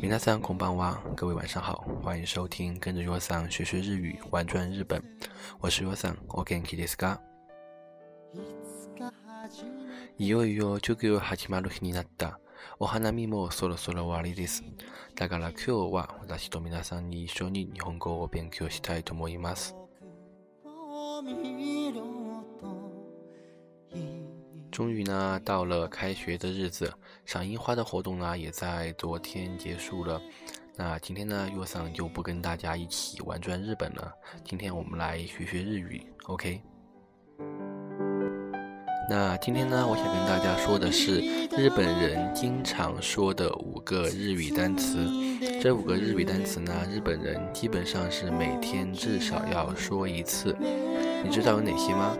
[0.00, 5.02] 米娜桑空邦哇，各位晚上好，欢迎收听跟着 y o s a n 学学日语，玩转日本。
[5.58, 7.18] 我是 y o s a n 我 g e n k i desu ka？
[10.16, 12.38] いよいよ授業始まる日になった。
[12.78, 14.62] お花見もそろそろ終わりです。
[15.16, 19.74] だから今日は私と皆さんに一緒に日本語を勉強したいと思います。
[24.71, 26.91] 终于呢，到了开学的日子，
[27.25, 30.19] 赏樱花的活动呢，也在昨天结束了。
[30.77, 34.09] 那今天呢，若桑就不跟大家一起玩转日本了。
[34.45, 36.61] 今天我们来学学日语，OK？
[39.09, 41.19] 那今天呢，我想跟大家说的是
[41.57, 45.05] 日本人经常说的五个日语单词。
[45.61, 50.55] 这五个日语单词呢，日本人基本上是每天至少要说一次。
[51.23, 52.17] 你知道有哪些吗？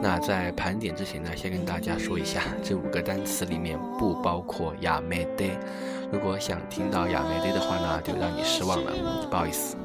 [0.00, 5.44] 那在盘点之前呢，先跟大家说一下，这五个单词里面不包括亚美德。
[6.12, 9.76] 如果想听到亚美德的话呢，就让你失望了，不好意思。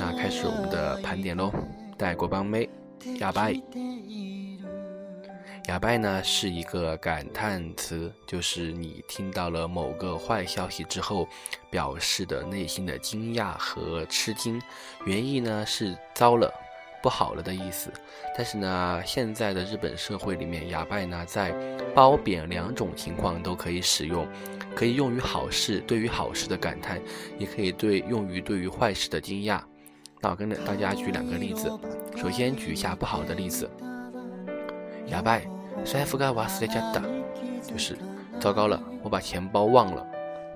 [0.00, 1.52] 那开始我们的盘点喽。
[1.96, 2.68] 带过邦妹，
[3.18, 3.54] 亚拜。
[5.68, 11.28] 哑拜呢是一个感叹词，就是你听到了某个坏消息之后，
[11.70, 14.60] 表示的内心的惊讶和吃惊。
[15.04, 16.52] 原意呢是糟了。
[17.00, 17.90] 不好了的意思，
[18.36, 21.52] 但是呢，现在的日本社会里面，哑巴呢在
[21.94, 24.26] 褒贬两种情况都可以使用，
[24.74, 27.00] 可以用于好事，对于好事的感叹，
[27.38, 29.60] 也可以对用于对于坏事的惊讶。
[30.20, 31.70] 那我跟大家举两个例子，
[32.16, 33.70] 首先举一下不好的例子，
[35.06, 35.40] 哑巴，
[35.84, 37.00] 塞夫嘎瓦斯加达，
[37.62, 37.96] 就是
[38.40, 40.04] 糟糕了，我把钱包忘了，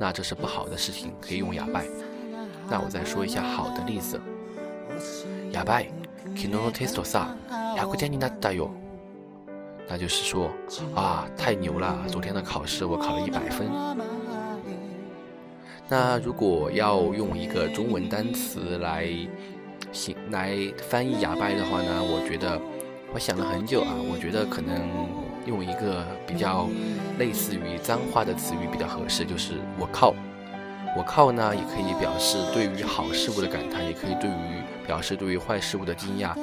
[0.01, 1.81] 那这是不好的事情，可以用哑巴。
[2.69, 4.21] 那我再说一下好的例子，
[5.53, 5.81] 哑巴。
[6.36, 8.70] 昨日のテストさ、100点になったよ。
[9.90, 10.50] 那就是说，
[10.96, 11.96] 啊，太牛了！
[12.08, 13.68] 昨天的考试我考了一百分。
[15.88, 19.08] 那如果要用一个中文单词来
[19.94, 22.04] 形来翻译哑巴的话呢？
[22.04, 22.60] 我觉得，
[23.14, 24.90] 我想了很久啊，我觉得可能
[25.46, 26.68] 用一个比较
[27.18, 30.14] 类似于脏话的词语比较合适，就是我靠。
[30.95, 36.37] 我靠呢，也可以表示对于好事物的感叹，也可以对于表示对于坏事物的惊讶。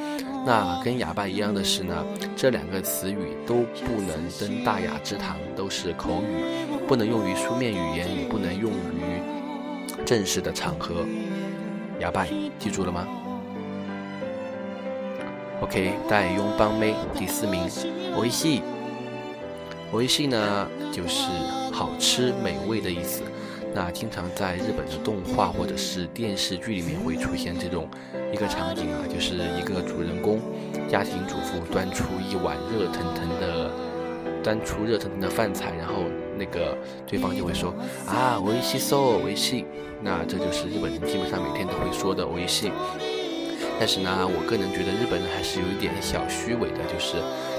[0.45, 2.03] 那跟哑巴一样的是呢，
[2.35, 9.21] 这两个词语都不能登大雅之堂，都是口语，不能用于书面语言，也不能用于
[10.03, 11.05] 正式的场合。
[11.99, 12.25] 哑巴，
[12.57, 13.05] 记住了吗
[15.61, 17.69] ？OK，带拥帮妹第四名，
[18.19, 18.63] 微信。
[19.91, 21.27] 微信呢，就是
[21.71, 23.21] 好吃美味的意思。
[23.73, 27.87] 那经常在日本的动画或者是电视剧里面会出现这种
[28.33, 30.39] 一个场景啊，就是一个主人公
[30.89, 33.71] 家庭主妇端出一碗热腾腾的
[34.43, 36.03] 端出热腾腾的饭菜，然后
[36.37, 37.73] 那个对方就会说
[38.07, 39.65] 啊，维系 so 维系，
[40.01, 42.71] 那这就是日本人基本上每天都会说的微信。
[43.79, 47.15] 但是呢，我个人觉得日本人还是有一点小虚伪的，就是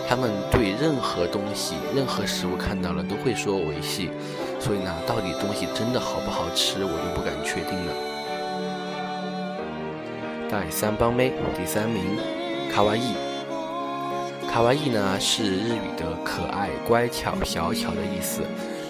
[0.06, 4.10] 他们对任何东西、任何食物看到了都会说维系。
[4.60, 7.92] 所以呢，到底东西真的好不好吃，我就不敢确定了。
[10.50, 12.04] 第三帮妹，第三名，
[12.70, 13.14] 卡哇伊。
[14.52, 18.42] 卡哇伊呢是日语的可爱、乖巧、小巧的意思，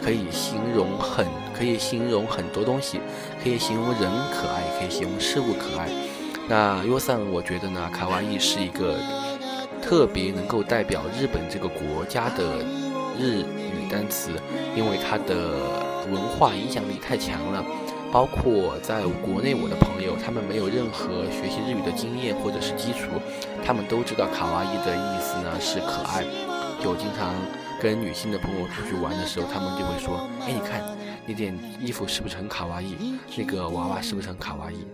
[0.02, 1.24] 可以形容很，
[1.54, 2.98] 可以形容很多东西，
[3.40, 5.86] 可以形容人可爱，可以形容事物可爱。
[6.50, 8.98] 那优桑，我觉得呢，卡哇伊是一个
[9.80, 12.58] 特别能够代表日本这个国家的
[13.16, 13.86] 日语。
[13.88, 14.30] 单词，
[14.76, 15.58] 因为它的
[16.12, 17.64] 文化影响力太强了，
[18.12, 23.10] 包括在国内我的朋友，他们没有任何学习日语的经验或者是基础，
[23.64, 26.24] 他们都知道卡哇伊的意思呢是可爱，
[26.80, 27.34] 就经常
[27.82, 30.82] 跟女性的朋友出去玩的时候，他们就会说，哎，你看
[31.26, 33.14] 那件衣服是不是很卡哇伊？
[33.36, 34.86] 那个娃娃是不是很卡哇伊？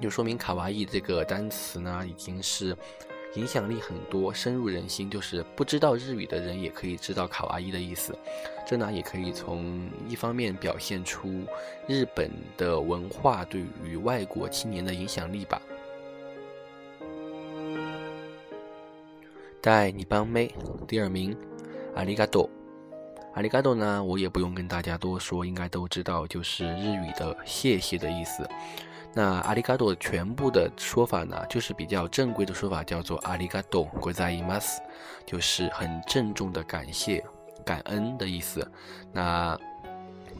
[0.00, 2.76] 就说明卡哇伊这个单词呢，已经是。
[3.36, 8.16] 影响力很多，深入人心，就是不知道日语的人也可以知道卡哇伊的意思。
[8.64, 11.42] 这呢，也可以从一方面表现出
[11.88, 15.60] 日本的文化对于外国青年的影响力吧。
[19.60, 20.54] 带你帮妹，
[20.86, 21.36] 第二名，
[21.96, 22.48] 阿里嘎多。
[23.34, 28.48] 阿里嘎多呢，我也不用跟大家多说，应该都知道，就是日语的谢谢的意思。
[29.16, 34.82] 那阿里嘎多全部的说法呢，就是比较正规的说法，叫做阿里嘎多国在伊马斯，
[35.24, 37.24] 就是很郑重的感谢、
[37.64, 38.68] 感恩的意思。
[39.12, 39.56] 那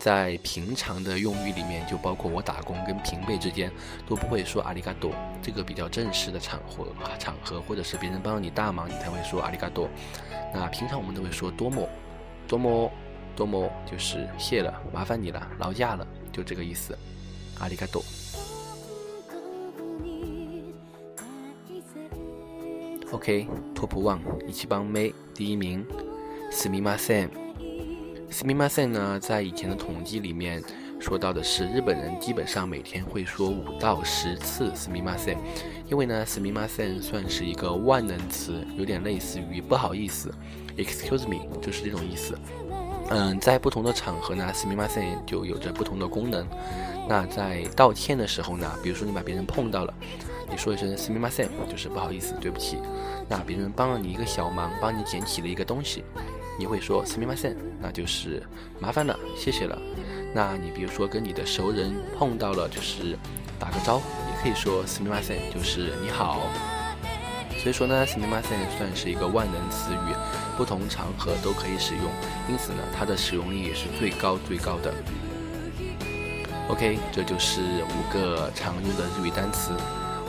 [0.00, 3.70] 在平常的用语里面，就包括我打工跟平辈之间，
[4.08, 5.12] 都不会说阿里嘎多。
[5.40, 9.88] 这个比较正式的场合，场合或者是别人帮你大忙，你才会说阿里嘎多。
[10.52, 11.88] 那平常我们都会说多么，
[12.48, 12.90] 多么
[13.36, 16.98] 多么就是谢了，麻烦你了，劳驾了，就这个意思。
[17.60, 18.02] 阿里嘎多。
[23.14, 25.86] OK，Top One，一起帮妹第一名。
[26.50, 27.30] s m i m a s e n
[28.28, 30.60] s m i m a s e n 呢，在以前的统计里面
[30.98, 35.38] 说到的是，日本人基本上每天会说五到十次 s m i m a s e n
[35.88, 40.34] 因为呢 s m i m a s e n 算是一个万能词，有点类似于不好意思
[40.76, 42.36] ，Excuse me，就是这种意思。
[43.10, 46.44] 嗯，在不同的场合呢 s m i m a s e n 就有着不同的功能。
[47.08, 49.94] 那在道歉的时候呢，比如说你把别人碰到了。
[50.50, 52.78] 你说一声 s m i m a s e n 就是不好意思，对不起。
[53.28, 56.04] 那别人帮了你一个小忙，帮你捡起了一个东西，
[56.58, 58.42] 你会说 s m i m a s e n 那就是
[58.78, 59.78] 麻烦了，谢谢了。
[60.34, 63.16] 那你比如说跟你的熟人碰到了，就是
[63.58, 66.42] 打个招呼，也可以说 s m i m a s e n 就是你好。
[67.58, 70.14] 所以说呢 s m i m a s e n 算是一个万能词语，
[70.56, 72.04] 不同场合都可以使用，
[72.48, 74.92] 因此呢，它的使用率也是最高最高的。
[76.68, 79.72] OK，这就是五个常用的日语单词。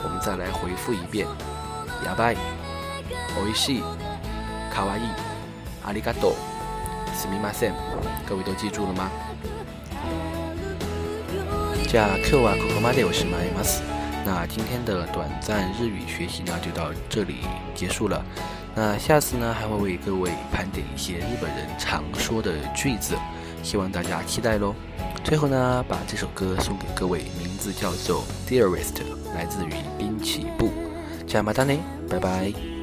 [0.03, 1.27] 我们再来回复一遍：
[2.05, 2.33] 哑巴、
[3.39, 3.83] おいしい、
[4.73, 5.03] かわいい、
[5.85, 6.35] ありがとう、
[7.15, 7.73] すみません。
[8.27, 9.09] 各位都记住了吗？
[11.87, 13.83] じゃあ今日はここまでおしまいます。
[14.25, 17.45] 那今天的短暂日语学习呢，就到这里
[17.75, 18.23] 结束了。
[18.73, 23.15] 那下次呢，还会为各位盘点一些日本人常说的句子，
[23.66, 24.72] 希望大家期待喽。
[25.24, 28.94] 最后呢，把这首歌送给各位，名字叫做《Dearest》，
[29.34, 30.70] 来自于滨崎步。
[31.26, 32.75] 加马达尼，拜拜。